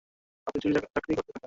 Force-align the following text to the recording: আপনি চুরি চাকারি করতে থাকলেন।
আপনি 0.47 0.59
চুরি 0.61 0.73
চাকারি 0.73 0.85
করতে 0.85 0.95
থাকলেন। 0.97 1.39